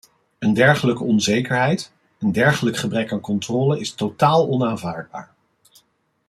[0.39, 5.33] Een dergelijke onzekerheid, een dergelijk gebrek aan controle is totaal onaanvaardbaar.